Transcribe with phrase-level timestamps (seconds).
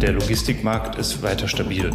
[0.00, 1.90] der Logistikmarkt ist weiter stabil.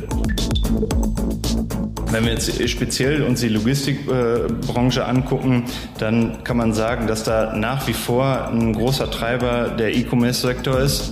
[2.12, 5.66] Wenn wir jetzt speziell uns die Logistikbranche angucken,
[5.98, 11.12] dann kann man sagen, dass da nach wie vor ein großer Treiber der E-Commerce-Sektor ist.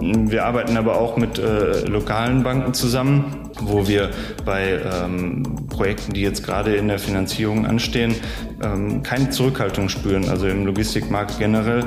[0.00, 4.10] Wir arbeiten aber auch mit äh, lokalen Banken zusammen, wo wir
[4.44, 8.14] bei ähm, Projekten, die jetzt gerade in der Finanzierung anstehen,
[8.62, 11.84] ähm, keine Zurückhaltung spüren, also im Logistikmarkt generell.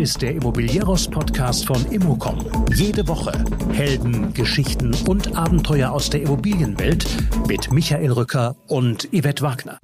[0.00, 2.38] Ist der Immobilieros-Podcast von Immocom.
[2.74, 7.04] Jede Woche Helden, Geschichten und Abenteuer aus der Immobilienwelt
[7.46, 9.78] mit Michael Rücker und Yvette Wagner.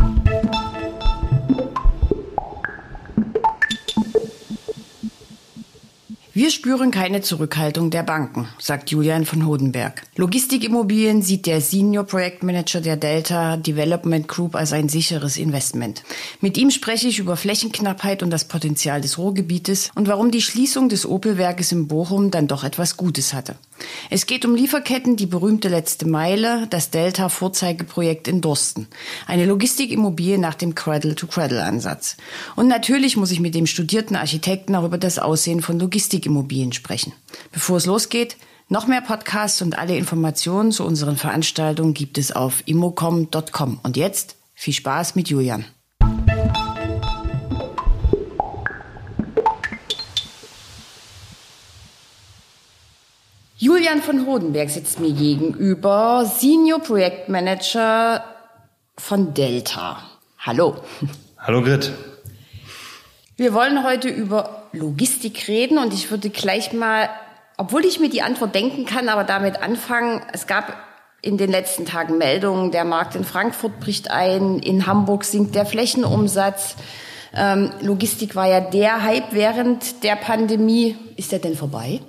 [6.37, 10.03] Wir spüren keine Zurückhaltung der Banken, sagt Julian von Hodenberg.
[10.17, 16.03] Logistikimmobilien sieht der Senior Projektmanager der Delta Development Group als ein sicheres Investment.
[16.43, 20.91] Mit ihm spreche ich über Flächenknappheit und das Potenzial des Ruhrgebietes und warum die Schließung
[20.91, 23.57] des Opelwerkes in Bochum dann doch etwas Gutes hatte.
[24.11, 28.89] Es geht um Lieferketten, die berühmte letzte Meile, das Delta Vorzeigeprojekt in Dorsten.
[29.27, 32.17] Eine Logistikimmobilie nach dem Cradle-to-Cradle-Ansatz.
[32.57, 35.79] Und natürlich muss ich mit dem studierten Architekten auch über das Aussehen von
[36.27, 37.13] Logistikimmobilien sprechen.
[37.53, 38.37] Bevor es losgeht,
[38.69, 43.81] noch mehr Podcasts und alle Informationen zu unseren Veranstaltungen gibt es auf immocom.com.
[43.83, 45.65] Und jetzt viel Spaß mit Julian.
[53.59, 58.23] Julian von Hodenberg sitzt mir gegenüber, Senior Projektmanager
[58.99, 60.03] von Delta.
[60.39, 60.77] Hallo.
[61.39, 61.91] Hallo Grit.
[63.37, 67.09] Wir wollen heute über Logistik reden und ich würde gleich mal,
[67.57, 70.23] obwohl ich mir die Antwort denken kann, aber damit anfangen.
[70.33, 70.75] Es gab
[71.23, 75.67] in den letzten Tagen Meldungen, der Markt in Frankfurt bricht ein, in Hamburg sinkt der
[75.67, 76.77] Flächenumsatz.
[77.35, 80.97] Ähm, Logistik war ja der Hype während der Pandemie.
[81.17, 82.01] Ist der denn vorbei?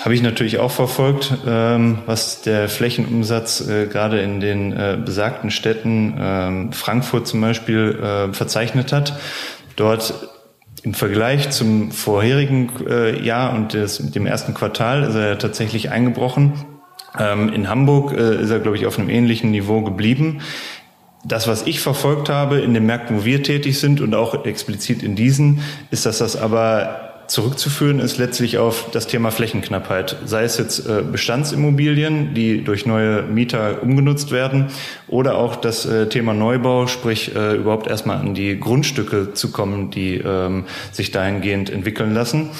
[0.00, 5.50] Habe ich natürlich auch verfolgt, ähm, was der Flächenumsatz äh, gerade in den äh, besagten
[5.50, 9.18] Städten, ähm, Frankfurt zum Beispiel, äh, verzeichnet hat.
[9.74, 10.14] Dort
[10.86, 16.52] im Vergleich zum vorherigen äh, Jahr und des, dem ersten Quartal ist er tatsächlich eingebrochen.
[17.18, 20.42] Ähm, in Hamburg äh, ist er, glaube ich, auf einem ähnlichen Niveau geblieben.
[21.24, 25.02] Das, was ich verfolgt habe in den Märkten, wo wir tätig sind und auch explizit
[25.02, 25.60] in diesen,
[25.90, 30.16] ist, dass das aber zurückzuführen ist letztlich auf das Thema Flächenknappheit.
[30.24, 34.66] Sei es jetzt äh, Bestandsimmobilien, die durch neue Mieter umgenutzt werden,
[35.08, 39.90] oder auch das äh, Thema Neubau, sprich äh, überhaupt erstmal an die Grundstücke zu kommen,
[39.90, 42.50] die ähm, sich dahingehend entwickeln lassen.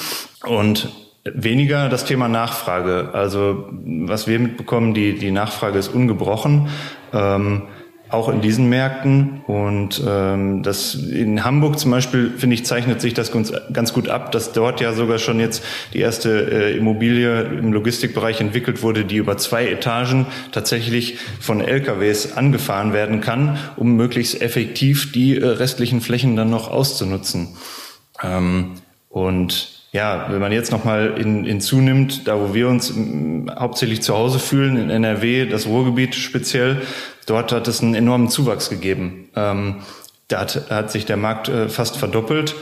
[0.45, 0.89] Und
[1.33, 3.09] Weniger das Thema Nachfrage.
[3.13, 6.69] Also was wir mitbekommen, die, die Nachfrage ist ungebrochen.
[7.13, 7.63] Ähm,
[8.09, 9.41] auch in diesen Märkten.
[9.47, 14.09] Und ähm, das in Hamburg zum Beispiel, finde ich, zeichnet sich das ganz, ganz gut
[14.09, 15.63] ab, dass dort ja sogar schon jetzt
[15.93, 22.33] die erste äh, Immobilie im Logistikbereich entwickelt wurde, die über zwei Etagen tatsächlich von LKWs
[22.37, 27.55] angefahren werden kann, um möglichst effektiv die äh, restlichen Flächen dann noch auszunutzen.
[28.23, 28.73] Ähm,
[29.09, 32.93] und ja, wenn man jetzt nochmal in, hinzunimmt, da wo wir uns
[33.57, 36.81] hauptsächlich zu Hause fühlen, in NRW, das Ruhrgebiet speziell,
[37.25, 39.29] dort hat es einen enormen Zuwachs gegeben.
[39.35, 39.77] Ähm,
[40.27, 42.55] da hat, hat sich der Markt äh, fast verdoppelt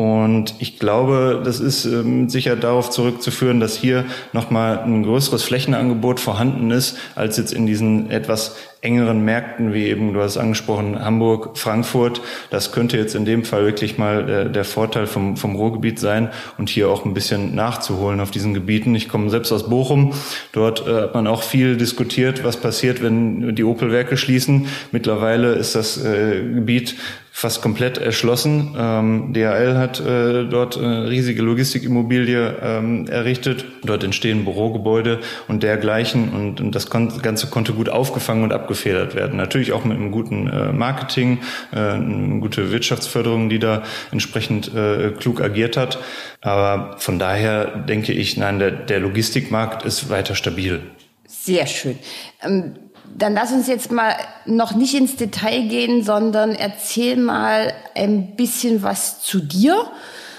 [0.00, 6.20] und ich glaube, das ist ähm, sicher darauf zurückzuführen, dass hier nochmal ein größeres Flächenangebot
[6.20, 11.58] vorhanden ist, als jetzt in diesen etwas engeren Märkten, wie eben, du hast angesprochen, Hamburg,
[11.58, 12.22] Frankfurt.
[12.48, 16.30] Das könnte jetzt in dem Fall wirklich mal der, der Vorteil vom, vom Ruhrgebiet sein
[16.56, 18.94] und hier auch ein bisschen nachzuholen auf diesen Gebieten.
[18.94, 20.14] Ich komme selbst aus Bochum.
[20.52, 24.68] Dort äh, hat man auch viel diskutiert, was passiert, wenn die Opel-Werke schließen.
[24.92, 26.96] Mittlerweile ist das äh, Gebiet
[27.40, 28.74] fast komplett erschlossen.
[28.76, 33.64] Ähm, DHL hat äh, dort eine riesige Logistikimmobilie ähm, errichtet.
[33.82, 36.34] Dort entstehen Bürogebäude und dergleichen.
[36.34, 39.38] Und, und das kon Ganze konnte gut aufgefangen und abgefedert werden.
[39.38, 41.38] Natürlich auch mit einem guten äh, Marketing,
[41.72, 45.98] äh, eine gute Wirtschaftsförderung, die da entsprechend äh, klug agiert hat.
[46.42, 50.82] Aber von daher denke ich, nein, der, der Logistikmarkt ist weiter stabil.
[51.26, 51.98] Sehr schön.
[52.42, 54.14] Ähm dann lass uns jetzt mal
[54.46, 59.90] noch nicht ins Detail gehen, sondern erzähl mal ein bisschen was zu dir,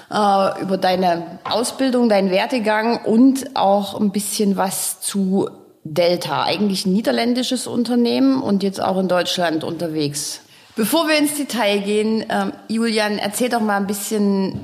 [0.09, 5.49] äh, über deine Ausbildung, deinen Werdegang und auch ein bisschen was zu
[5.83, 10.41] Delta, eigentlich ein niederländisches Unternehmen und jetzt auch in Deutschland unterwegs.
[10.75, 14.59] Bevor wir ins Detail gehen, äh, Julian, erzähl doch mal ein bisschen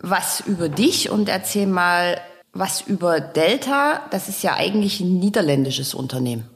[0.00, 2.20] was über dich und erzähl mal
[2.52, 4.02] was über Delta.
[4.10, 6.48] Das ist ja eigentlich ein niederländisches Unternehmen.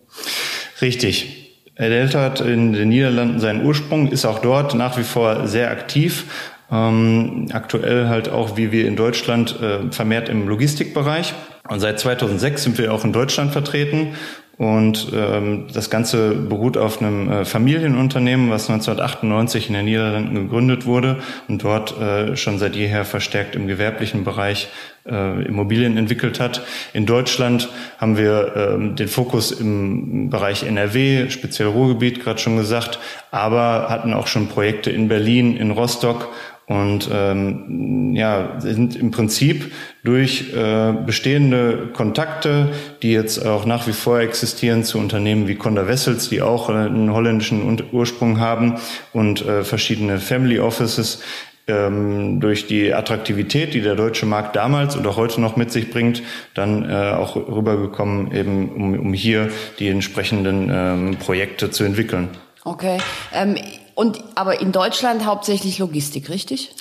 [0.82, 1.38] Richtig.
[1.78, 6.24] Delta hat in den Niederlanden seinen Ursprung, ist auch dort nach wie vor sehr aktiv.
[6.70, 11.34] Ähm, aktuell halt auch, wie wir in Deutschland, äh, vermehrt im Logistikbereich.
[11.68, 14.14] Und seit 2006 sind wir auch in Deutschland vertreten
[14.58, 20.86] und ähm, das Ganze beruht auf einem äh, Familienunternehmen, was 1998 in den Niederlanden gegründet
[20.86, 21.18] wurde
[21.48, 24.68] und dort äh, schon seit jeher verstärkt im gewerblichen Bereich
[25.06, 26.62] äh, Immobilien entwickelt hat.
[26.92, 32.98] In Deutschland haben wir ähm, den Fokus im Bereich NRW, speziell Ruhrgebiet, gerade schon gesagt,
[33.30, 36.28] aber hatten auch schon Projekte in Berlin, in Rostock
[36.66, 39.72] und ähm, ja, sind im Prinzip
[40.04, 42.70] durch äh, bestehende Kontakte,
[43.02, 46.72] die jetzt auch nach wie vor existieren zu Unternehmen wie Conda Wessels, die auch äh,
[46.72, 48.76] einen holländischen Ursprung haben
[49.12, 51.22] und äh, verschiedene Family Offices,
[51.68, 56.22] ähm, durch die Attraktivität, die der deutsche Markt damals auch heute noch mit sich bringt,
[56.54, 62.30] dann äh, auch rübergekommen, eben um, um hier die entsprechenden ähm, Projekte zu entwickeln.
[62.64, 62.98] Okay.
[63.32, 63.56] Ähm,
[63.94, 66.74] und aber in Deutschland hauptsächlich Logistik, richtig?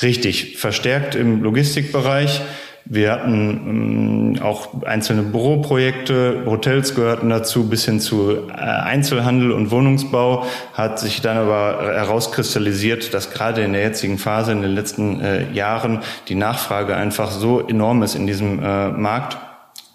[0.00, 2.40] Richtig, verstärkt im Logistikbereich.
[2.84, 9.70] Wir hatten ähm, auch einzelne Büroprojekte, Hotels gehörten dazu, bis hin zu äh, Einzelhandel und
[9.70, 15.20] Wohnungsbau, hat sich dann aber herauskristallisiert, dass gerade in der jetzigen Phase, in den letzten
[15.20, 19.38] äh, Jahren, die Nachfrage einfach so enorm ist in diesem äh, Markt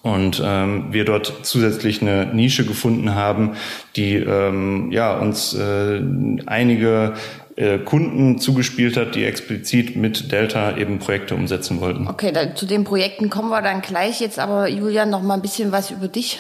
[0.07, 3.51] und ähm, wir dort zusätzlich eine Nische gefunden haben,
[3.95, 6.01] die ähm, ja uns äh,
[6.45, 7.13] einige
[7.57, 12.07] äh, Kunden zugespielt hat, die explizit mit Delta eben Projekte umsetzen wollten.
[12.07, 14.21] Okay, da, zu den Projekten kommen wir dann gleich.
[14.21, 16.39] Jetzt aber Julian noch mal ein bisschen was über dich.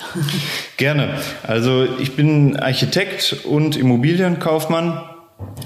[0.77, 1.15] Gerne.
[1.43, 5.01] Also ich bin Architekt und Immobilienkaufmann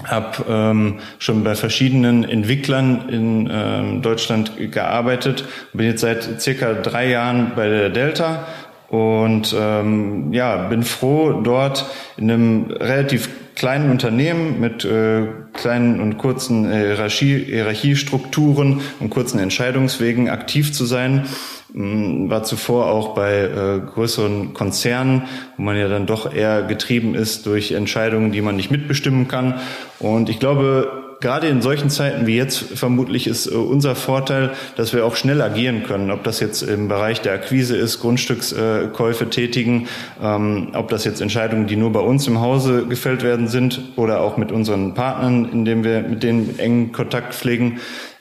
[0.03, 7.09] habe ähm, schon bei verschiedenen Entwicklern in ähm, Deutschland gearbeitet, bin jetzt seit circa drei
[7.09, 8.47] Jahren bei der Delta
[8.89, 11.85] und ähm, ja bin froh dort
[12.17, 19.39] in einem relativ kleinen Unternehmen mit äh, kleinen und kurzen äh, Hierarchie, Hierarchiestrukturen und kurzen
[19.39, 21.27] Entscheidungswegen aktiv zu sein
[21.73, 25.23] war zuvor auch bei äh, größeren Konzernen,
[25.57, 29.55] wo man ja dann doch eher getrieben ist durch Entscheidungen, die man nicht mitbestimmen kann.
[29.99, 34.91] Und ich glaube, gerade in solchen Zeiten wie jetzt vermutlich ist äh, unser Vorteil, dass
[34.93, 36.11] wir auch schnell agieren können.
[36.11, 39.87] Ob das jetzt im Bereich der Akquise ist, Grundstückskäufe tätigen,
[40.21, 44.19] ähm, ob das jetzt Entscheidungen, die nur bei uns im Hause gefällt werden sind oder
[44.19, 47.79] auch mit unseren Partnern, indem wir mit denen engen Kontakt pflegen.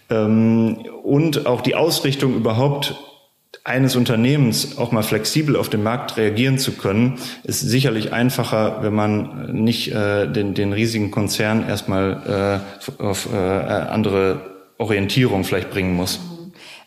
[0.08, 3.09] Ähm, und auch die Ausrichtung überhaupt
[3.64, 8.94] eines Unternehmens auch mal flexibel auf den Markt reagieren zu können, ist sicherlich einfacher, wenn
[8.94, 12.62] man nicht äh, den, den riesigen Konzern erstmal
[12.98, 14.40] äh, auf äh, andere
[14.78, 16.20] Orientierung vielleicht bringen muss.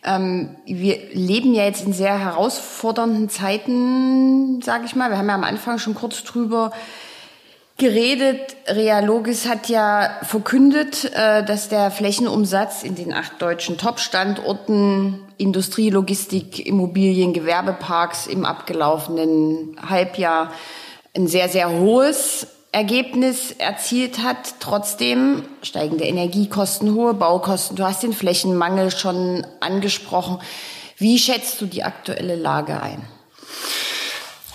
[0.04, 5.10] Ähm, wir leben ja jetzt in sehr herausfordernden Zeiten, sage ich mal.
[5.10, 6.72] Wir haben ja am Anfang schon kurz drüber
[7.78, 8.56] geredet.
[8.68, 16.66] Realogis hat ja verkündet, äh, dass der Flächenumsatz in den acht deutschen Top-Standorten Industrie, Logistik,
[16.66, 20.52] Immobilien, Gewerbeparks im abgelaufenen Halbjahr
[21.16, 24.56] ein sehr, sehr hohes Ergebnis erzielt hat.
[24.60, 27.76] Trotzdem steigende Energiekosten, hohe Baukosten.
[27.76, 30.40] Du hast den Flächenmangel schon angesprochen.
[30.98, 33.04] Wie schätzt du die aktuelle Lage ein?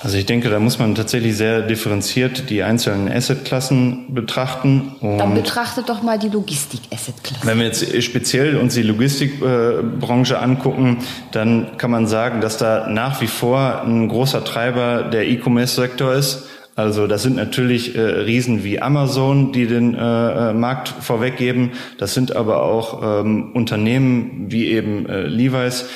[0.01, 4.93] Also ich denke, da muss man tatsächlich sehr differenziert die einzelnen Assetklassen betrachten.
[5.01, 7.45] Und Dann betrachtet doch mal die Logistik-Assetklasse.
[7.45, 10.99] Wenn wir jetzt speziell uns die Logistikbranche angucken,
[11.33, 16.45] dann kann man sagen, dass da nach wie vor ein großer Treiber der E-Commerce-Sektor ist.
[16.77, 21.73] Also das sind natürlich äh, Riesen wie Amazon, die den äh, äh Markt vorweggeben.
[21.99, 25.87] Das sind aber auch ähm, Unternehmen wie eben äh, Levi's,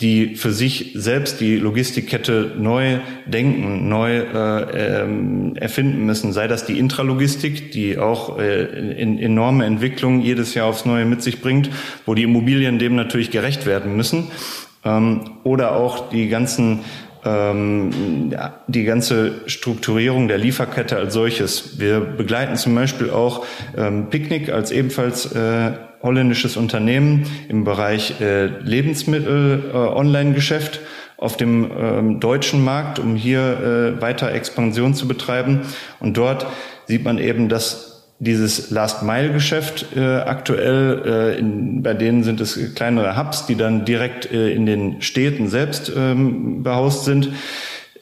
[0.00, 6.32] die für sich selbst die Logistikkette neu denken, neu äh, ähm, erfinden müssen.
[6.32, 8.62] Sei das die Intralogistik, die auch äh,
[8.92, 11.70] in, enorme Entwicklungen jedes Jahr aufs Neue mit sich bringt,
[12.06, 14.28] wo die Immobilien dem natürlich gerecht werden müssen.
[14.84, 16.84] Ähm, oder auch die ganzen
[17.24, 18.30] ähm,
[18.66, 21.78] die ganze Strukturierung der Lieferkette als solches.
[21.78, 23.44] Wir begleiten zum Beispiel auch
[23.76, 25.72] ähm, Picknick als ebenfalls äh,
[26.02, 29.76] holländisches Unternehmen im Bereich äh, Lebensmittel, äh,
[31.18, 33.40] auf dem ähm, deutschen Markt, um hier
[33.98, 35.62] äh, weiter Expansion zu betreiben.
[35.98, 36.46] Und dort
[36.86, 37.87] sieht man eben, dass
[38.18, 44.30] dieses Last-Mile-Geschäft äh, aktuell, äh, in, bei denen sind es kleinere Hubs, die dann direkt
[44.32, 47.30] äh, in den Städten selbst ähm, behaust sind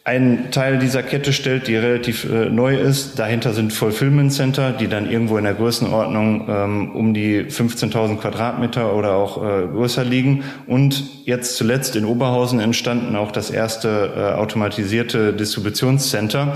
[0.06, 3.18] ein Teil dieser Kette stellt, die relativ äh, neu ist.
[3.18, 8.94] Dahinter sind Fulfillment Center, die dann irgendwo in der Größenordnung ähm, um die 15.000 Quadratmeter
[8.94, 10.44] oder auch äh, größer liegen.
[10.68, 16.54] Und jetzt zuletzt in Oberhausen entstanden auch das erste äh, automatisierte Distributionscenter,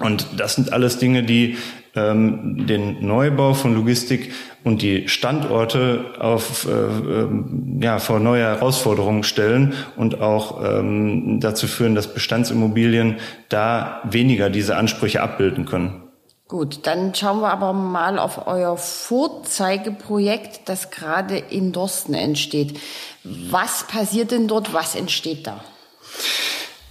[0.00, 1.56] Und das sind alles Dinge, die
[1.98, 4.32] ähm, den Neubau von Logistik
[4.64, 7.28] und die Standorte auf, äh, äh,
[7.80, 13.16] ja, vor neue Herausforderungen stellen und auch ähm, dazu führen, dass Bestandsimmobilien
[13.48, 16.02] da weniger diese Ansprüche abbilden können.
[16.48, 22.80] Gut, dann schauen wir aber mal auf euer Vorzeigeprojekt, das gerade in Dorsten entsteht.
[23.22, 24.72] Was passiert denn dort?
[24.72, 25.62] Was entsteht da?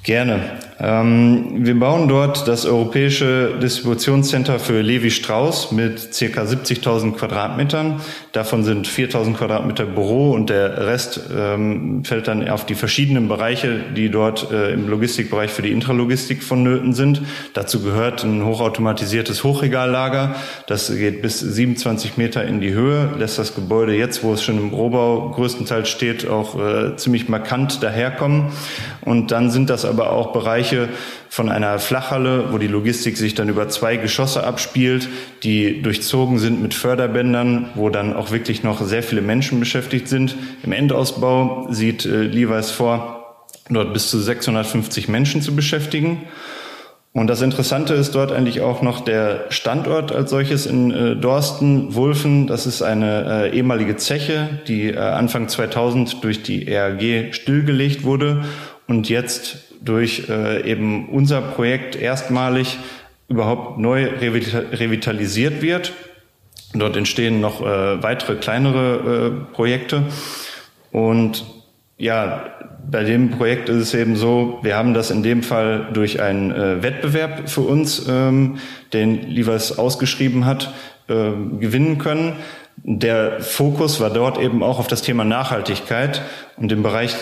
[0.07, 0.39] Gerne.
[0.79, 7.99] Ähm, wir bauen dort das europäische Distributionscenter für Levi Strauss mit circa 70.000 Quadratmetern.
[8.31, 13.81] Davon sind 4.000 Quadratmeter Büro und der Rest ähm, fällt dann auf die verschiedenen Bereiche,
[13.97, 17.23] die dort äh, im Logistikbereich für die Intralogistik vonnöten sind.
[17.53, 20.35] Dazu gehört ein hochautomatisiertes Hochregallager.
[20.67, 24.57] Das geht bis 27 Meter in die Höhe, lässt das Gebäude jetzt, wo es schon
[24.57, 28.53] im Rohbau größtenteils steht, auch äh, ziemlich markant daherkommen.
[29.07, 30.89] Und dann sind das aber auch Bereiche
[31.29, 35.07] von einer Flachhalle, wo die Logistik sich dann über zwei Geschosse abspielt,
[35.43, 40.35] die durchzogen sind mit Förderbändern, wo dann auch wirklich noch sehr viele Menschen beschäftigt sind.
[40.61, 46.23] Im Endausbau sieht äh, Levi's vor, dort bis zu 650 Menschen zu beschäftigen.
[47.13, 51.95] Und das Interessante ist dort eigentlich auch noch der Standort als solches in äh, Dorsten,
[51.95, 52.45] Wulfen.
[52.45, 58.43] Das ist eine äh, ehemalige Zeche, die äh, Anfang 2000 durch die ERG stillgelegt wurde
[58.88, 62.77] und jetzt durch äh, eben unser Projekt erstmalig
[63.29, 65.94] überhaupt neu revitalisiert wird.
[66.74, 70.03] Dort entstehen noch äh, weitere kleinere äh, Projekte.
[70.91, 71.46] Und
[71.98, 72.46] ja,
[72.89, 76.51] bei dem Projekt ist es eben so, wir haben das in dem Fall durch einen
[76.51, 78.60] äh, Wettbewerb für uns, ähm,
[78.94, 80.74] den Livers ausgeschrieben hat,
[81.08, 82.34] äh, gewinnen können.
[82.84, 86.22] Der Fokus war dort eben auch auf das Thema Nachhaltigkeit
[86.58, 87.15] und im Bereich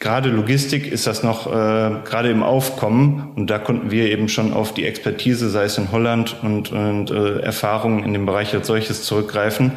[0.00, 4.52] Gerade Logistik ist das noch äh, gerade im Aufkommen und da konnten wir eben schon
[4.52, 8.68] auf die Expertise, sei es in Holland und, und äh, Erfahrungen in dem Bereich als
[8.68, 9.72] solches zurückgreifen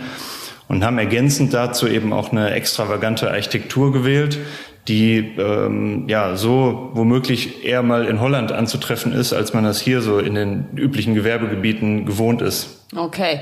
[0.68, 4.38] und haben ergänzend dazu eben auch eine extravagante Architektur gewählt,
[4.88, 10.02] die ähm, ja so womöglich eher mal in Holland anzutreffen ist, als man das hier
[10.02, 12.86] so in den üblichen Gewerbegebieten gewohnt ist.
[12.96, 13.40] Okay,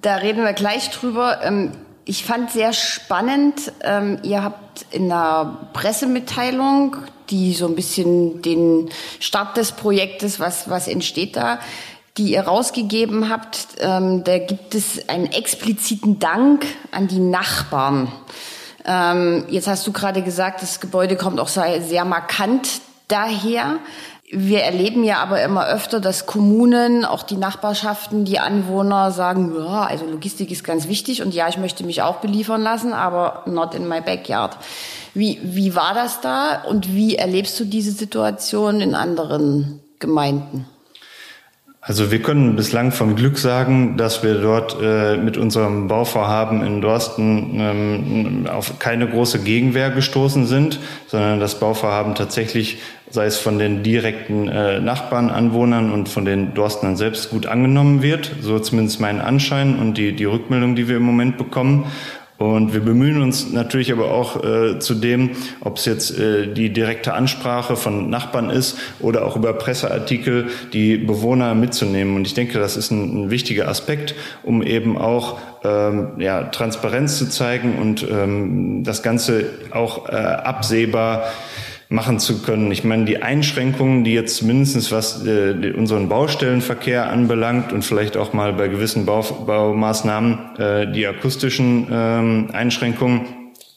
[0.00, 1.40] da reden wir gleich drüber.
[1.42, 1.72] Ähm
[2.04, 6.96] ich fand sehr spannend, ähm, ihr habt in der Pressemitteilung,
[7.30, 8.90] die so ein bisschen den
[9.20, 11.60] Start des Projektes, was, was entsteht da,
[12.18, 18.12] die ihr rausgegeben habt, ähm, da gibt es einen expliziten Dank an die Nachbarn.
[18.84, 22.68] Ähm, jetzt hast du gerade gesagt, das Gebäude kommt auch sehr, sehr markant
[23.08, 23.78] daher.
[24.34, 29.82] Wir erleben ja aber immer öfter, dass Kommunen, auch die Nachbarschaften, die Anwohner sagen, ja,
[29.82, 33.74] also Logistik ist ganz wichtig und ja, ich möchte mich auch beliefern lassen, aber not
[33.74, 34.56] in my backyard.
[35.12, 40.64] Wie, wie war das da und wie erlebst du diese Situation in anderen Gemeinden?
[41.84, 46.80] Also wir können bislang vom Glück sagen, dass wir dort äh, mit unserem Bauvorhaben in
[46.80, 52.78] Dorsten ähm, auf keine große Gegenwehr gestoßen sind, sondern das Bauvorhaben tatsächlich,
[53.12, 58.02] sei es von den direkten äh, Nachbarn, Anwohnern und von den Dorstnern selbst gut angenommen
[58.02, 58.34] wird.
[58.40, 61.86] So zumindest mein Anschein und die, die Rückmeldung, die wir im Moment bekommen.
[62.38, 66.72] Und wir bemühen uns natürlich aber auch äh, zu dem, ob es jetzt äh, die
[66.72, 72.16] direkte Ansprache von Nachbarn ist oder auch über Presseartikel die Bewohner mitzunehmen.
[72.16, 77.18] Und ich denke, das ist ein, ein wichtiger Aspekt, um eben auch ähm, ja, Transparenz
[77.18, 81.24] zu zeigen und ähm, das Ganze auch äh, absehbar
[81.92, 82.72] machen zu können.
[82.72, 88.32] Ich meine, die Einschränkungen, die jetzt mindestens was äh, unseren Baustellenverkehr anbelangt und vielleicht auch
[88.32, 93.26] mal bei gewissen Bau, Baumaßnahmen äh, die akustischen ähm, Einschränkungen,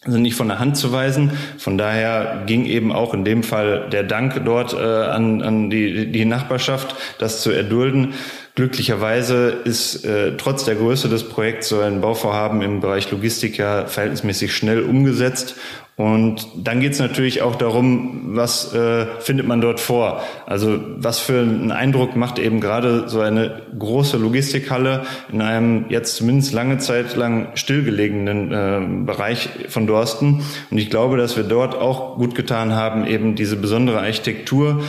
[0.07, 1.31] sind nicht von der Hand zu weisen.
[1.57, 6.11] Von daher ging eben auch in dem Fall der Dank dort äh, an, an die,
[6.11, 8.13] die Nachbarschaft, das zu erdulden.
[8.53, 13.87] Glücklicherweise ist äh, trotz der Größe des Projekts so ein Bauvorhaben im Bereich Logistik ja
[13.87, 15.55] verhältnismäßig schnell umgesetzt
[15.97, 20.21] und dann geht es natürlich auch darum, was äh, findet man dort vor?
[20.45, 26.17] Also was für einen Eindruck macht eben gerade so eine große Logistikhalle in einem jetzt
[26.17, 30.43] zumindest lange Zeit lang stillgelegenen äh, Bereich von Dorsten.
[30.69, 34.83] Und ich glaube, dass wir dort auch gut getan haben, eben diese besondere Architektur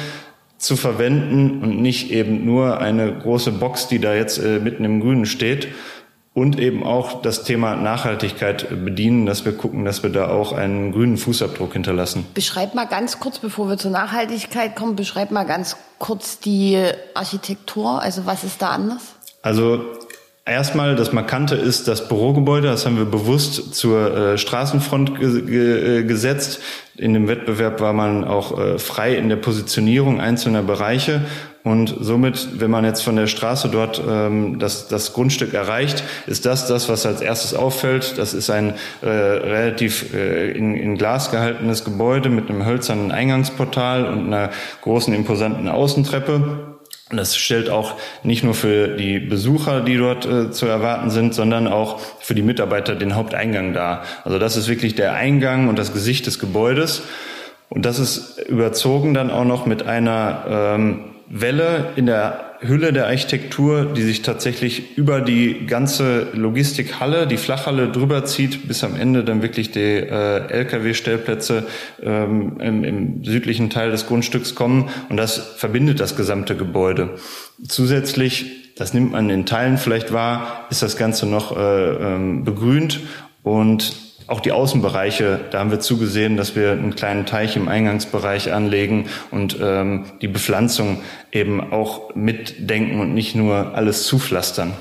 [0.58, 5.00] zu verwenden und nicht eben nur eine große Box, die da jetzt äh, mitten im
[5.00, 5.68] Grünen steht
[6.36, 10.92] und eben auch das Thema Nachhaltigkeit bedienen, dass wir gucken, dass wir da auch einen
[10.92, 12.26] grünen Fußabdruck hinterlassen.
[12.34, 16.78] Beschreib mal ganz kurz, bevor wir zur Nachhaltigkeit kommen, beschreib mal ganz kurz die
[17.14, 18.02] Architektur.
[18.02, 19.14] Also was ist da anders?
[19.40, 19.80] Also
[20.48, 25.98] Erstmal das Markante ist das Bürogebäude, das haben wir bewusst zur äh, Straßenfront ge ge
[25.98, 26.60] äh, gesetzt.
[26.94, 31.22] In dem Wettbewerb war man auch äh, frei in der Positionierung einzelner Bereiche
[31.66, 36.46] Und somit, wenn man jetzt von der Straße dort ähm, das, das Grundstück erreicht, ist
[36.46, 38.18] das das, was als erstes auffällt.
[38.18, 44.06] Das ist ein äh, relativ äh, in, in Glas gehaltenes Gebäude mit einem hölzernen Eingangsportal
[44.06, 44.50] und einer
[44.82, 46.76] großen, imposanten Außentreppe.
[47.10, 51.66] Das stellt auch nicht nur für die Besucher, die dort äh, zu erwarten sind, sondern
[51.66, 54.04] auch für die Mitarbeiter den Haupteingang dar.
[54.22, 57.02] Also das ist wirklich der Eingang und das Gesicht des Gebäudes.
[57.70, 63.06] Und das ist überzogen dann auch noch mit einer ähm, Welle in der Hülle der
[63.06, 69.24] Architektur, die sich tatsächlich über die ganze Logistikhalle, die Flachhalle drüber zieht, bis am Ende
[69.24, 71.66] dann wirklich die äh, Lkw-Stellplätze
[72.02, 74.88] ähm, im, im südlichen Teil des Grundstücks kommen.
[75.08, 77.16] Und das verbindet das gesamte Gebäude.
[77.66, 83.00] Zusätzlich, das nimmt man in Teilen vielleicht wahr, ist das Ganze noch äh, ähm, begrünt
[83.42, 88.52] und auch die Außenbereiche, da haben wir zugesehen, dass wir einen kleinen Teich im Eingangsbereich
[88.52, 91.00] anlegen und ähm, die Bepflanzung
[91.32, 94.72] eben auch mitdenken und nicht nur alles zupflastern.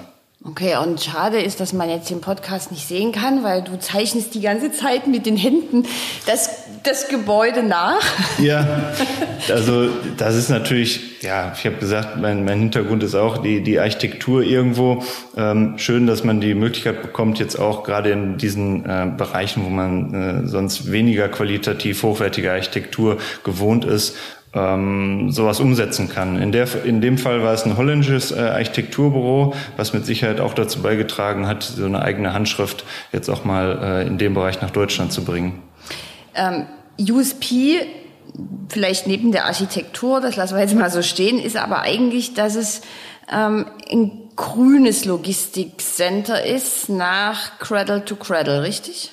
[0.47, 4.35] Okay, und schade ist, dass man jetzt den Podcast nicht sehen kann, weil du zeichnest
[4.35, 5.87] die ganze Zeit mit den Händen
[6.27, 7.99] das, das Gebäude nach.
[8.37, 8.93] Ja,
[9.49, 13.79] also das ist natürlich, ja, ich habe gesagt, mein, mein Hintergrund ist auch die, die
[13.79, 15.03] Architektur irgendwo.
[15.35, 19.69] Ähm, schön, dass man die Möglichkeit bekommt, jetzt auch gerade in diesen äh, Bereichen, wo
[19.69, 24.15] man äh, sonst weniger qualitativ hochwertige Architektur gewohnt ist,
[24.55, 26.41] ähm, sowas umsetzen kann.
[26.41, 30.53] In, der, in dem Fall war es ein holländisches äh, Architekturbüro, was mit Sicherheit auch
[30.53, 34.71] dazu beigetragen hat, so eine eigene Handschrift jetzt auch mal äh, in dem Bereich nach
[34.71, 35.61] Deutschland zu bringen.
[36.33, 36.65] Ähm,
[36.99, 37.81] USP,
[38.69, 42.55] vielleicht neben der Architektur, das lassen wir jetzt mal so stehen, ist aber eigentlich, dass
[42.55, 42.81] es
[43.31, 49.11] ähm, ein grünes Logistikcenter ist nach Cradle to Cradle, richtig?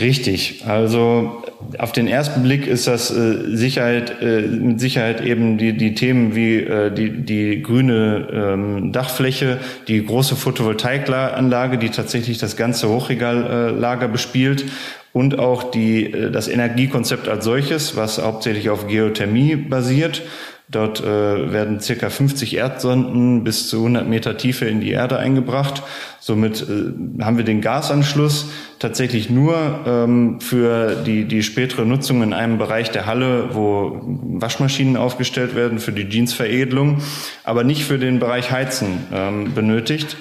[0.00, 0.64] Richtig.
[0.66, 1.42] Also
[1.78, 6.34] auf den ersten Blick ist das äh, Sicherheit, äh, mit Sicherheit eben die, die Themen
[6.34, 14.06] wie äh, die, die grüne ähm, Dachfläche, die große Photovoltaikanlage, die tatsächlich das ganze Hochregallager
[14.06, 14.66] äh, bespielt
[15.12, 20.22] und auch die, äh, das Energiekonzept als solches, was hauptsächlich auf Geothermie basiert.
[20.70, 25.82] Dort äh, werden circa 50 Erdsonden bis zu 100 Meter Tiefe in die Erde eingebracht.
[26.20, 32.34] Somit äh, haben wir den Gasanschluss tatsächlich nur ähm, für die, die spätere Nutzung in
[32.34, 36.98] einem Bereich der Halle, wo Waschmaschinen aufgestellt werden für die Jeansveredelung,
[37.44, 40.18] aber nicht für den Bereich Heizen ähm, benötigt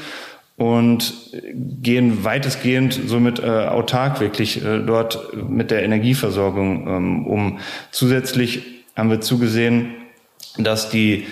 [0.55, 7.59] und gehen weitestgehend somit äh, autark wirklich äh, dort mit der Energieversorgung ähm, um.
[7.91, 8.63] Zusätzlich
[8.95, 9.93] haben wir zugesehen,
[10.57, 11.25] dass die,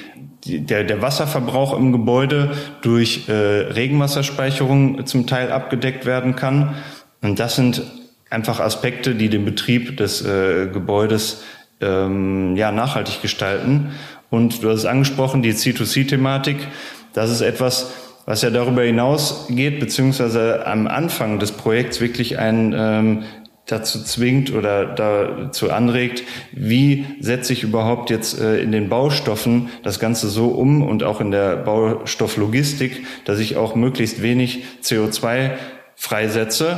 [0.44, 6.76] die, der, der Wasserverbrauch im Gebäude durch äh, Regenwasserspeicherung zum Teil abgedeckt werden kann.
[7.22, 7.84] Und das sind
[8.30, 11.44] einfach Aspekte, die den Betrieb des äh, Gebäudes
[11.82, 13.92] ähm, ja, nachhaltig gestalten.
[14.30, 16.58] Und du hast es angesprochen, die C2C-Thematik.
[17.14, 17.94] Das ist etwas,
[18.26, 23.24] was ja darüber hinausgeht, beziehungsweise am Anfang des Projekts wirklich ein ähm,
[23.65, 29.99] dazu zwingt oder dazu anregt, wie setze ich überhaupt jetzt äh, in den Baustoffen das
[29.99, 35.51] Ganze so um und auch in der Baustofflogistik, dass ich auch möglichst wenig CO2
[35.95, 36.78] freisetze,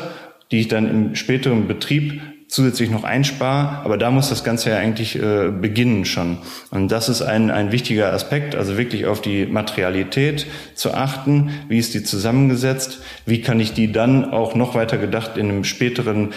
[0.51, 4.77] die ich dann im späteren Betrieb zusätzlich noch einspare, aber da muss das Ganze ja
[4.77, 6.37] eigentlich äh, beginnen schon.
[6.71, 11.77] Und das ist ein, ein wichtiger Aspekt, also wirklich auf die Materialität zu achten, wie
[11.77, 16.33] ist die zusammengesetzt, wie kann ich die dann auch noch weiter gedacht in einem späteren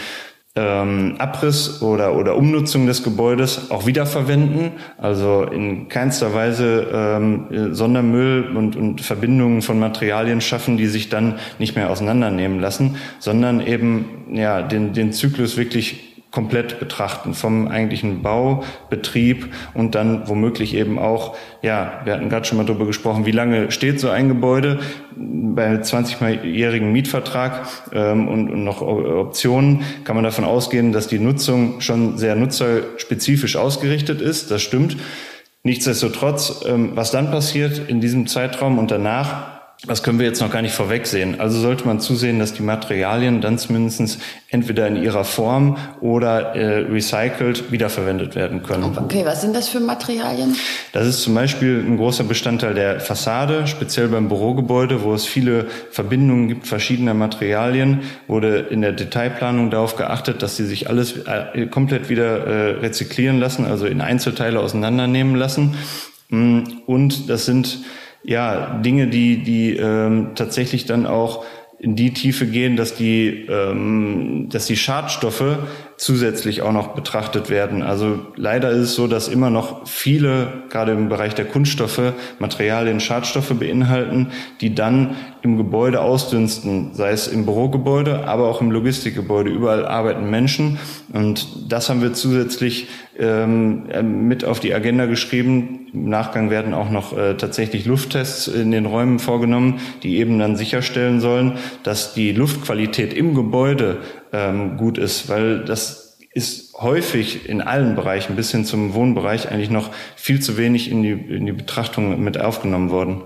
[0.57, 4.73] ähm, Abriss oder, oder Umnutzung des Gebäudes auch wiederverwenden.
[4.99, 11.39] Also in keinster Weise ähm, Sondermüll und, und Verbindungen von Materialien schaffen, die sich dann
[11.59, 18.23] nicht mehr auseinandernehmen lassen, sondern eben ja den, den Zyklus wirklich komplett betrachten, vom eigentlichen
[18.23, 23.27] Bau, Betrieb und dann womöglich eben auch, ja, wir hatten gerade schon mal darüber gesprochen,
[23.27, 24.79] wie lange steht so ein Gebäude
[25.17, 31.81] bei 20-jährigen Mietvertrag ähm, und, und noch Optionen, kann man davon ausgehen, dass die Nutzung
[31.81, 34.51] schon sehr nutzerspezifisch ausgerichtet ist.
[34.51, 34.97] Das stimmt.
[35.63, 40.51] Nichtsdestotrotz, ähm, was dann passiert in diesem Zeitraum und danach, das können wir jetzt noch
[40.51, 41.41] gar nicht vorwegsehen.
[41.41, 44.19] Also sollte man zusehen, dass die Materialien dann zumindest
[44.51, 48.97] entweder in ihrer Form oder äh, recycelt wiederverwendet werden können.
[48.99, 50.55] Okay, was sind das für Materialien?
[50.93, 55.67] Das ist zum Beispiel ein großer Bestandteil der Fassade, speziell beim Bürogebäude, wo es viele
[55.91, 61.67] Verbindungen gibt verschiedener Materialien, wurde in der Detailplanung darauf geachtet, dass sie sich alles äh,
[61.67, 65.75] komplett wieder äh, rezyklieren lassen, also in Einzelteile auseinandernehmen lassen.
[66.29, 67.79] Mm, und das sind
[68.23, 71.45] ja, Dinge, die, die ähm, tatsächlich dann auch
[71.79, 75.59] in die Tiefe gehen, dass die, ähm, dass die Schadstoffe
[76.01, 77.83] zusätzlich auch noch betrachtet werden.
[77.83, 83.01] Also leider ist es so, dass immer noch viele, gerade im Bereich der Kunststoffe, Materialien,
[83.01, 84.29] Schadstoffe beinhalten,
[84.63, 89.51] die dann im Gebäude ausdünsten, sei es im Bürogebäude, aber auch im Logistikgebäude.
[89.51, 90.79] Überall arbeiten Menschen
[91.13, 93.83] und das haben wir zusätzlich ähm,
[94.27, 95.89] mit auf die Agenda geschrieben.
[95.93, 100.57] Im Nachgang werden auch noch äh, tatsächlich Lufttests in den Räumen vorgenommen, die eben dann
[100.57, 103.99] sicherstellen sollen, dass die Luftqualität im Gebäude
[104.33, 109.71] ähm, gut ist, weil das ist häufig in allen Bereichen bis hin zum Wohnbereich eigentlich
[109.71, 113.23] noch viel zu wenig in die, in die Betrachtung mit aufgenommen worden.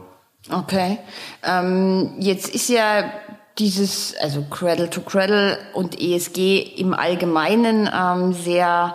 [0.51, 0.99] Okay.
[1.43, 3.11] Ähm, jetzt ist ja
[3.59, 8.95] dieses, also Cradle to Cradle und ESG im Allgemeinen ähm, sehr,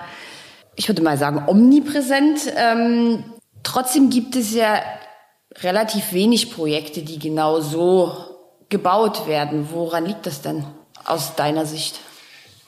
[0.76, 2.42] ich würde mal sagen, omnipräsent.
[2.56, 3.24] Ähm,
[3.64, 4.82] trotzdem gibt es ja
[5.62, 8.16] relativ wenig Projekte, die genau so
[8.70, 9.70] gebaut werden.
[9.72, 10.66] Woran liegt das denn
[11.10, 12.00] aus deiner Sicht?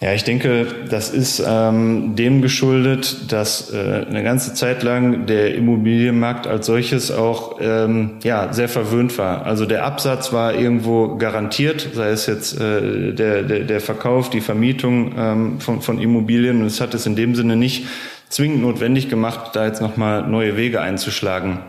[0.04, 5.54] Ja, ich denke, das ist ähm, dem geschuldet, dass äh, eine ganze Zeit lang der
[5.54, 9.46] Immobilienmarkt als solches auch ähm, ja sehr verwöhnt war.
[9.46, 14.42] Also der Absatz war irgendwo garantiert, sei es jetzt äh, der, der der Verkauf, die
[14.42, 16.62] Vermietung ähm, von von Immobilien.
[16.62, 17.86] Und es hat es in dem Sinne nicht
[18.28, 21.60] zwingend notwendig gemacht, da jetzt noch mal neue Wege einzuschlagen.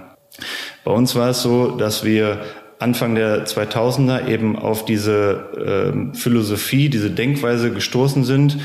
[0.84, 2.38] Bei uns war es so, dass wir
[2.82, 8.58] Anfang der 2000er eben auf diese äh, Philosophie, diese Denkweise gestoßen sind,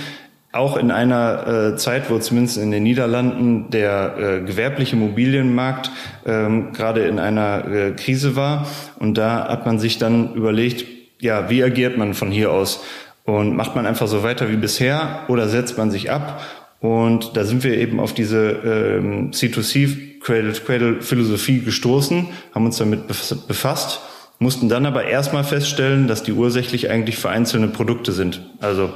[0.51, 5.91] auch in einer äh, Zeit, wo zumindest in den Niederlanden der äh, gewerbliche Immobilienmarkt
[6.25, 8.67] ähm, gerade in einer äh, Krise war.
[8.97, 10.85] Und da hat man sich dann überlegt,
[11.19, 12.83] ja, wie agiert man von hier aus?
[13.25, 16.41] Und macht man einfach so weiter wie bisher oder setzt man sich ab?
[16.79, 24.01] Und da sind wir eben auf diese ähm, C2C Cradle-to-Cradle-Philosophie gestoßen, haben uns damit befasst,
[24.39, 28.41] mussten dann aber erstmal feststellen, dass die ursächlich eigentlich für einzelne Produkte sind.
[28.59, 28.93] Also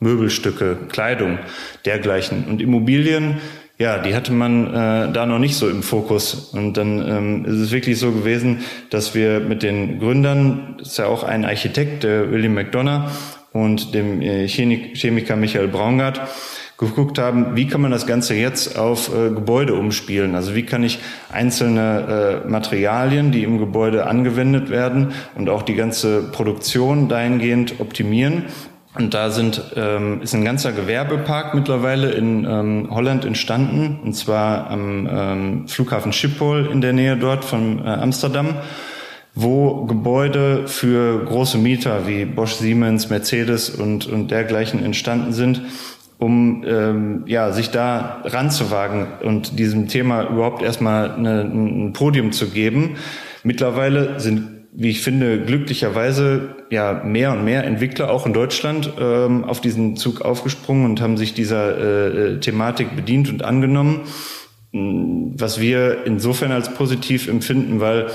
[0.00, 1.38] Möbelstücke, Kleidung,
[1.84, 2.44] dergleichen.
[2.44, 3.38] Und Immobilien,
[3.78, 6.50] ja, die hatte man äh, da noch nicht so im Fokus.
[6.52, 10.98] Und dann ähm, ist es wirklich so gewesen, dass wir mit den Gründern, das ist
[10.98, 13.10] ja auch ein Architekt, der William McDonough,
[13.52, 16.20] und dem äh, Chemiker Michael Braungart,
[16.78, 20.34] geguckt haben, wie kann man das Ganze jetzt auf äh, Gebäude umspielen?
[20.34, 20.98] Also wie kann ich
[21.32, 28.44] einzelne äh, Materialien, die im Gebäude angewendet werden und auch die ganze Produktion dahingehend optimieren?
[28.96, 34.70] Und da sind, ähm, ist ein ganzer Gewerbepark mittlerweile in ähm, Holland entstanden, und zwar
[34.70, 38.56] am ähm, Flughafen Schiphol in der Nähe dort von äh, Amsterdam
[39.34, 45.62] wo Gebäude für große Mieter wie Bosch, Siemens, Mercedes und, und dergleichen entstanden sind,
[46.24, 52.48] um ähm, ja, sich da ranzuwagen und diesem Thema überhaupt erstmal eine, ein Podium zu
[52.48, 52.96] geben.
[53.42, 59.44] Mittlerweile sind, wie ich finde, glücklicherweise ja mehr und mehr Entwickler auch in Deutschland ähm,
[59.44, 61.76] auf diesen Zug aufgesprungen und haben sich dieser
[62.36, 64.00] äh, Thematik bedient und angenommen
[64.76, 68.08] was wir insofern als positiv empfinden, weil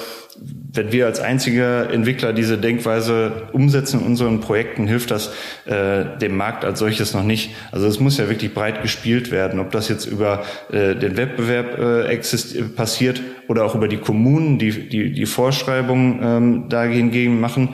[0.71, 5.31] wenn wir als einziger Entwickler diese Denkweise umsetzen in unseren Projekten, hilft das
[5.65, 7.55] äh, dem Markt als solches noch nicht.
[7.71, 11.79] Also es muss ja wirklich breit gespielt werden, ob das jetzt über äh, den Wettbewerb
[11.79, 17.69] äh, passiert oder auch über die Kommunen, die die, die Vorschreibungen ähm, dahingegen machen.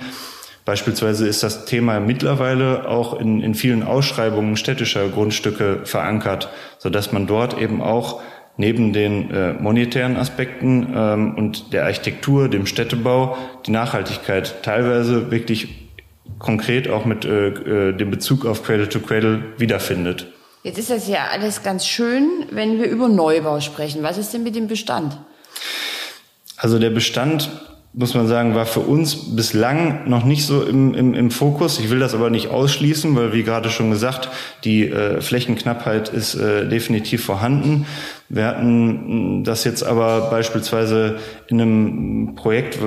[0.63, 6.49] Beispielsweise ist das Thema mittlerweile auch in, in vielen Ausschreibungen städtischer Grundstücke verankert,
[6.79, 8.21] so dass man dort eben auch
[8.57, 15.89] neben den äh, monetären Aspekten ähm, und der Architektur, dem Städtebau, die Nachhaltigkeit teilweise wirklich
[16.39, 20.27] konkret auch mit äh, äh, dem Bezug auf Cradle to Cradle wiederfindet.
[20.63, 24.01] Jetzt ist das ja alles ganz schön, wenn wir über Neubau sprechen.
[24.03, 25.17] Was ist denn mit dem Bestand?
[26.57, 27.49] Also der Bestand
[27.97, 31.79] muss man sagen, war für uns bislang noch nicht so im, im, im Fokus.
[31.79, 34.29] Ich will das aber nicht ausschließen, weil wie gerade schon gesagt,
[34.65, 37.85] die äh, Flächenknappheit ist äh, definitiv vorhanden.
[38.27, 42.79] Wir hatten das jetzt aber beispielsweise in einem Projekt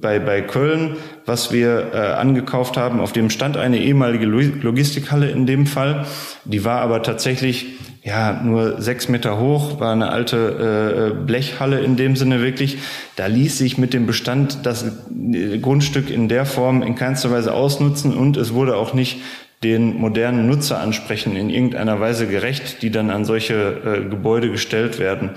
[0.00, 0.96] bei, bei Köln,
[1.30, 6.04] was wir äh, angekauft haben, auf dem stand eine ehemalige Logistikhalle in dem Fall.
[6.44, 7.66] Die war aber tatsächlich
[8.02, 12.78] ja, nur sechs Meter hoch, war eine alte äh, Blechhalle in dem Sinne wirklich.
[13.14, 17.54] Da ließ sich mit dem Bestand das äh, Grundstück in der Form in keinster Weise
[17.54, 19.18] ausnutzen und es wurde auch nicht
[19.62, 25.30] den modernen Nutzeransprechen in irgendeiner Weise gerecht, die dann an solche äh, Gebäude gestellt werden.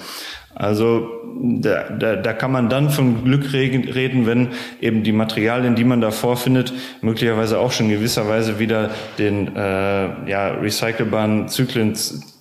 [0.56, 1.10] Also
[1.42, 4.50] da, da, da kann man dann von Glück reden, wenn
[4.82, 10.50] eben die Materialien, die man da vorfindet, möglicherweise auch schon gewisserweise wieder den äh, ja,
[10.50, 11.96] recycelbaren Zyklen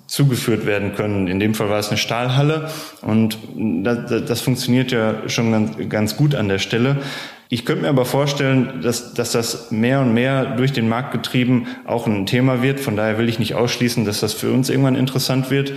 [0.06, 1.26] zugeführt werden können.
[1.26, 2.68] In dem Fall war es eine Stahlhalle
[3.00, 6.98] und das, das funktioniert ja schon ganz, ganz gut an der Stelle.
[7.48, 11.66] Ich könnte mir aber vorstellen, dass, dass das mehr und mehr durch den Markt getrieben
[11.86, 12.80] auch ein Thema wird.
[12.80, 15.72] Von daher will ich nicht ausschließen, dass das für uns irgendwann interessant wird.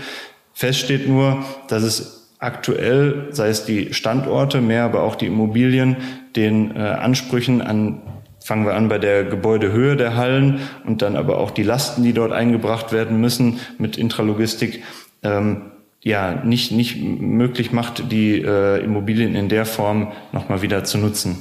[0.54, 5.97] Fest steht nur, dass es aktuell, sei es die Standorte, mehr aber auch die Immobilien,
[6.36, 8.01] den äh, Ansprüchen an
[8.45, 12.13] fangen wir an bei der Gebäudehöhe der Hallen und dann aber auch die Lasten, die
[12.13, 14.84] dort eingebracht werden müssen mit Intralogistik,
[15.23, 15.71] ähm,
[16.03, 21.38] ja, nicht, nicht möglich macht, die äh, Immobilien in der Form nochmal wieder zu nutzen.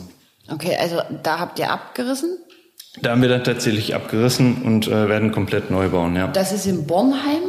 [0.51, 2.39] Okay, also da habt ihr abgerissen?
[3.03, 6.29] Da haben wir dann tatsächlich abgerissen und äh, werden komplett neu bauen, ja.
[6.29, 7.43] Das ist in Bornheim?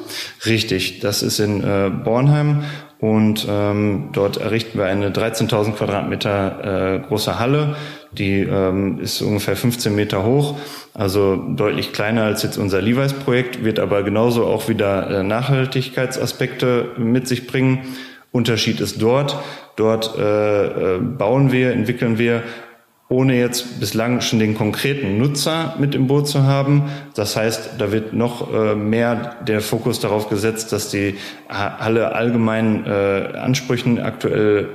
[0.46, 2.64] Richtig, das ist in äh, Bornheim
[3.06, 7.76] und ähm, dort errichten wir eine 13.000 Quadratmeter äh, große Halle.
[8.12, 10.58] Die ähm, ist ungefähr 15 Meter hoch,
[10.96, 17.28] also deutlich kleiner als jetzt unser Levi's-Projekt, wird aber genauso auch wieder äh, Nachhaltigkeitsaspekte mit
[17.28, 17.84] sich bringen.
[18.32, 19.38] Unterschied ist dort,
[19.76, 22.42] dort äh, äh, bauen wir, entwickeln wir
[23.08, 26.90] ohne jetzt bislang schon den konkreten Nutzer mit im Boot zu haben.
[27.14, 31.16] Das heißt, da wird noch äh, mehr der Fokus darauf gesetzt, dass die
[31.48, 34.70] Halle allgemeinen äh, Ansprüchen aktuell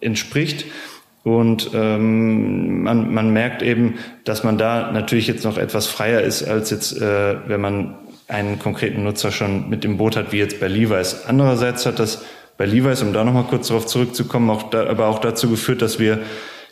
[0.00, 0.66] entspricht.
[1.22, 3.94] Und ähm, man, man merkt eben,
[4.24, 7.94] dass man da natürlich jetzt noch etwas freier ist, als jetzt, äh, wenn man
[8.28, 11.24] einen konkreten Nutzer schon mit im Boot hat, wie jetzt bei Levi's.
[11.26, 12.24] Andererseits hat das
[12.56, 15.98] bei Levi's, um da nochmal kurz darauf zurückzukommen, auch da, aber auch dazu geführt, dass
[15.98, 16.20] wir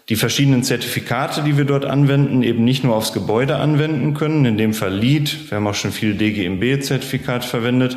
[0.09, 4.59] die verschiedenen Zertifikate, die wir dort anwenden, eben nicht nur aufs Gebäude anwenden können, in
[4.59, 7.97] dem Fall LEED, wir haben auch schon viel DGMB-Zertifikat verwendet.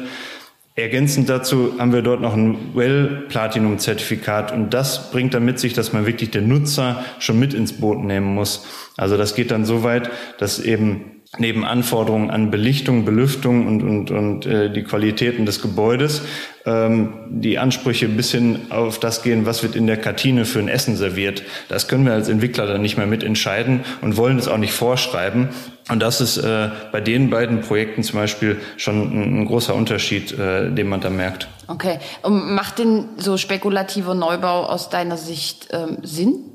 [0.75, 5.91] Ergänzend dazu haben wir dort noch ein Well-Platinum-Zertifikat und das bringt dann mit sich, dass
[5.91, 8.65] man wirklich den Nutzer schon mit ins Boot nehmen muss.
[8.95, 14.11] Also das geht dann so weit, dass eben neben Anforderungen an Belichtung, Belüftung und, und,
[14.11, 16.21] und äh, die Qualitäten des Gebäudes
[16.67, 20.67] ähm, die Ansprüche bis hin auf das gehen, was wird in der Kantine für ein
[20.67, 21.43] Essen serviert.
[21.69, 25.49] Das können wir als Entwickler dann nicht mehr mitentscheiden und wollen es auch nicht vorschreiben.
[25.89, 30.37] Und das ist äh, bei den beiden Projekten zum Beispiel schon ein, ein großer Unterschied,
[30.37, 31.47] äh, den man da merkt.
[31.67, 31.99] Okay.
[32.21, 36.51] Und macht denn so spekulativer Neubau aus deiner Sicht ähm, Sinn?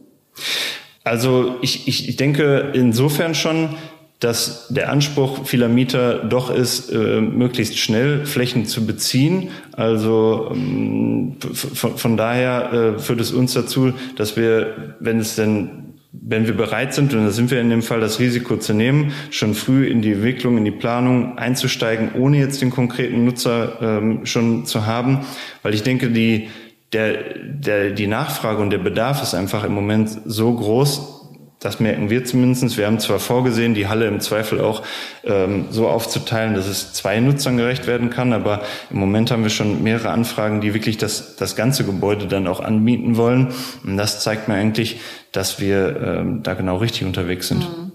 [1.05, 3.77] Also ich, ich, ich denke insofern schon,
[4.23, 9.49] dass der Anspruch vieler Mieter doch ist, äh, möglichst schnell Flächen zu beziehen.
[9.73, 16.47] Also ähm, von, daher äh, führt es uns dazu, dass wir, wenn es denn wenn
[16.47, 19.55] wir bereit sind, und da sind wir in dem Fall, das Risiko zu nehmen, schon
[19.55, 24.67] früh in die Entwicklung, in die Planung einzusteigen, ohne jetzt den konkreten Nutzer ähm, schon
[24.67, 25.21] zu haben.
[25.63, 26.51] Weil ich denke, die,
[26.93, 31.22] der, der, die Nachfrage und der Bedarf ist einfach im Moment so groß,
[31.63, 32.77] das merken wir zumindestens.
[32.77, 34.83] Wir haben zwar vorgesehen, die Halle im Zweifel auch
[35.25, 39.51] ähm, so aufzuteilen, dass es zwei Nutzern gerecht werden kann, aber im Moment haben wir
[39.51, 43.49] schon mehrere Anfragen, die wirklich das, das ganze Gebäude dann auch anbieten wollen.
[43.85, 47.61] Und das zeigt mir eigentlich, dass wir ähm, da genau richtig unterwegs sind.
[47.61, 47.93] Mhm.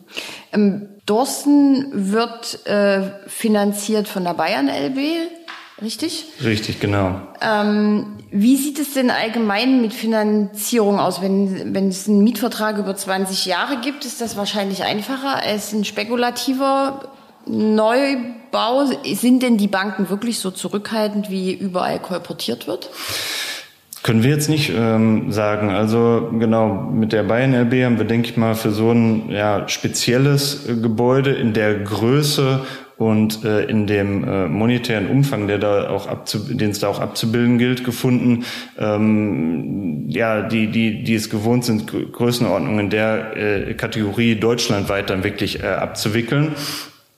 [0.53, 4.97] Ähm, Dorsten wird äh, finanziert von der Bayern LB
[5.81, 6.25] richtig?
[6.43, 7.21] Richtig, genau.
[7.41, 11.21] Ähm, wie sieht es denn allgemein mit Finanzierung aus?
[11.21, 15.85] Wenn, wenn es einen Mietvertrag über 20 Jahre gibt, ist das wahrscheinlich einfacher als ein
[15.85, 17.11] spekulativer
[17.45, 18.85] Neubau.
[19.13, 22.89] Sind denn die Banken wirklich so zurückhaltend, wie überall kolportiert wird?
[24.03, 25.69] Können wir jetzt nicht ähm, sagen.
[25.69, 29.67] Also genau, mit der Bayern LB haben wir, denke ich mal, für so ein ja,
[29.67, 32.61] spezielles Gebäude in der Größe
[32.97, 36.07] und äh, in dem äh, monetären Umfang, der da auch
[36.49, 38.45] den es da auch abzubilden gilt, gefunden.
[38.77, 45.63] Ähm, ja, die die die es gewohnt sind, Größenordnungen der äh, Kategorie deutschlandweit dann wirklich
[45.63, 46.55] äh, abzuwickeln.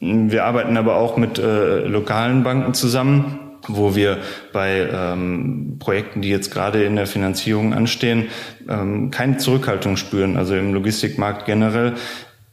[0.02, 4.18] Wir arbeiten aber auch mit äh, lokalen Banken zusammen wo wir
[4.54, 8.30] bei ähm, Projekten, die jetzt gerade in der Finanzierung anstehen,
[8.68, 11.94] ähm, keine Zurückhaltung spüren, also im Logistikmarkt generell.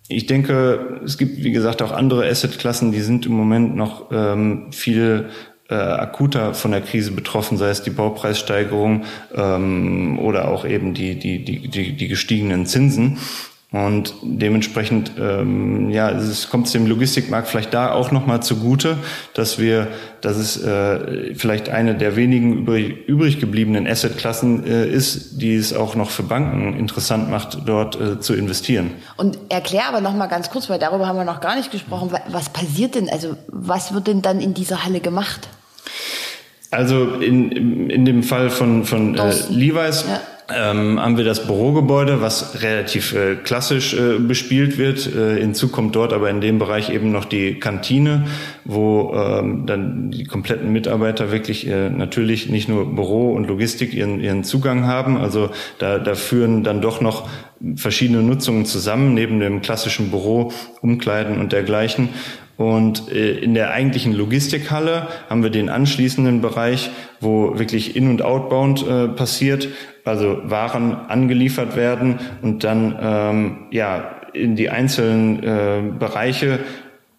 [0.09, 4.73] Ich denke, es gibt, wie gesagt, auch andere Assetklassen, die sind im Moment noch ähm,
[4.73, 5.31] viel
[5.69, 11.19] äh, akuter von der Krise betroffen, sei es die Baupreissteigerung ähm, oder auch eben die,
[11.19, 13.19] die, die, die, die gestiegenen Zinsen.
[13.73, 18.97] Und dementsprechend ähm, ja, es kommt es dem Logistikmarkt vielleicht da auch nochmal zugute,
[19.35, 19.89] dass wir,
[20.21, 25.75] dass es äh, vielleicht eine der wenigen übrig, übrig gebliebenen Assetklassen äh, ist, die es
[25.75, 28.93] auch noch für Banken interessant macht, dort äh, zu investieren.
[29.17, 32.13] Und erklär aber nochmal ganz kurz, weil darüber haben wir noch gar nicht gesprochen.
[32.29, 33.09] Was passiert denn?
[33.09, 35.49] Also was wird denn dann in dieser Halle gemacht?
[36.71, 40.05] Also in, in dem Fall von, von äh, Levi's.
[40.09, 45.07] Ja ähm, haben wir das Bürogebäude, was relativ äh, klassisch äh, bespielt wird.
[45.07, 48.27] Äh, hinzu kommt dort aber in dem Bereich eben noch die Kantine,
[48.65, 54.21] wo ähm, dann die kompletten Mitarbeiter wirklich äh, natürlich nicht nur Büro und Logistik ihren,
[54.21, 55.17] ihren Zugang haben.
[55.17, 57.29] Also da, da führen dann doch noch
[57.75, 62.11] verschiedene Nutzungen zusammen, neben dem klassischen Büro, Umkleiden und dergleichen.
[62.57, 66.91] Und äh, in der eigentlichen Logistikhalle haben wir den anschließenden Bereich,
[67.21, 69.69] wo wirklich in- und outbound äh, passiert,
[70.05, 76.61] also Waren angeliefert werden und dann ähm, ja in die einzelnen äh, Bereiche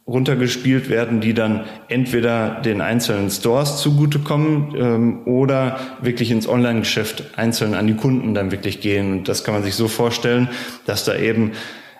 [0.08, 7.74] runtergespielt werden, die dann entweder den einzelnen Stores zugutekommen ähm, oder wirklich ins Online-Geschäft einzeln
[7.74, 9.12] an die Kunden dann wirklich gehen.
[9.12, 10.48] Und das kann man sich so vorstellen,
[10.86, 11.52] dass da eben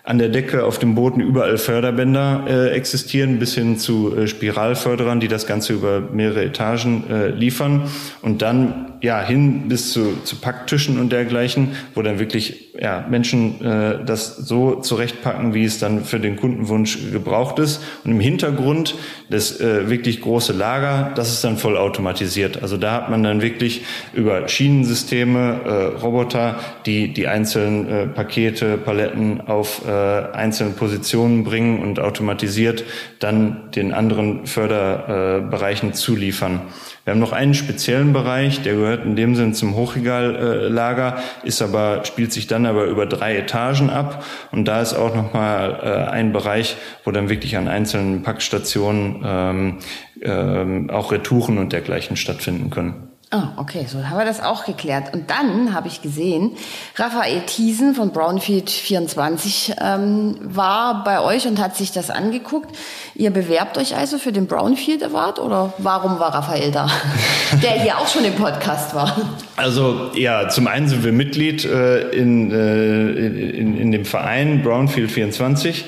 [0.08, 5.20] an der Decke auf dem Booten überall Förderbänder äh, existieren, bis hin zu äh, Spiralförderern,
[5.20, 7.82] die das Ganze über mehrere Etagen äh, liefern.
[8.22, 13.64] Und dann ja hin bis zu, zu Packtischen und dergleichen, wo dann wirklich ja, Menschen
[13.64, 17.82] äh, das so zurechtpacken, wie es dann für den Kundenwunsch gebraucht ist.
[18.04, 18.94] Und im Hintergrund
[19.30, 22.62] das äh, wirklich große Lager, das ist dann voll automatisiert.
[22.62, 28.78] Also da hat man dann wirklich über Schienensysteme, äh, Roboter, die die einzelnen äh, Pakete,
[28.78, 32.84] Paletten auf äh, einzelne Positionen bringen und automatisiert
[33.18, 36.60] dann den anderen Förderbereichen zuliefern.
[37.08, 42.04] Wir haben noch einen speziellen Bereich, der gehört in dem Sinn zum Hochregallager, ist aber,
[42.04, 44.22] spielt sich dann aber über drei Etagen ab.
[44.52, 49.78] Und da ist auch nochmal äh, ein Bereich, wo dann wirklich an einzelnen Packstationen ähm,
[50.20, 53.07] ähm, auch Retouren und dergleichen stattfinden können.
[53.30, 55.12] Ah, okay, so haben wir das auch geklärt.
[55.12, 56.52] Und dann habe ich gesehen,
[56.96, 62.74] Raphael Thiesen von Brownfield 24 ähm, war bei euch und hat sich das angeguckt.
[63.14, 66.88] Ihr bewerbt euch also für den Brownfield Award oder warum war Raphael da?
[67.62, 69.14] Der hier auch schon im Podcast war.
[69.56, 75.10] Also ja, zum einen sind wir Mitglied äh, in, äh, in, in dem Verein Brownfield
[75.10, 75.84] 24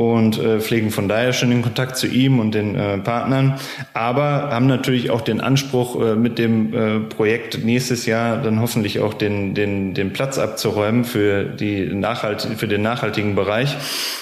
[0.00, 3.58] und äh, pflegen von daher schon den Kontakt zu ihm und den äh, Partnern,
[3.94, 9.00] aber haben natürlich auch den Anspruch, äh, mit dem äh, Projekt nächstes Jahr dann hoffentlich
[9.00, 13.76] auch den, den, den Platz abzuräumen für, die Nachhalt, für den nachhaltigen Bereich.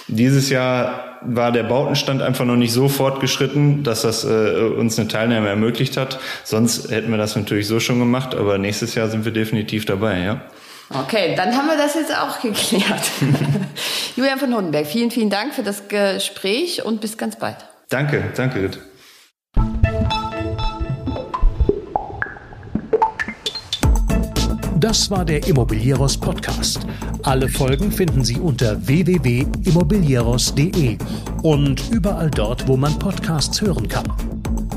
[0.08, 5.08] Dieses Jahr war der Bautenstand einfach noch nicht so fortgeschritten, dass das äh, uns eine
[5.08, 6.18] Teilnahme ermöglicht hat.
[6.44, 10.20] Sonst hätten wir das natürlich so schon gemacht, aber nächstes Jahr sind wir definitiv dabei,
[10.20, 10.40] ja.
[10.90, 13.10] Okay, dann haben wir das jetzt auch geklärt.
[14.16, 17.56] Julian von Hundenberg, vielen, vielen Dank für das Gespräch und bis ganz bald.
[17.90, 18.78] Danke, danke, Ritt.
[24.76, 26.80] Das war der Immobilieros Podcast.
[27.24, 30.98] Alle Folgen finden Sie unter www.immobilieros.de
[31.42, 34.37] und überall dort, wo man Podcasts hören kann.